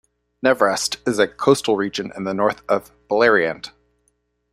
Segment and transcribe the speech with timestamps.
[0.43, 3.69] Nevrast is a coastal region in the north of Beleriand.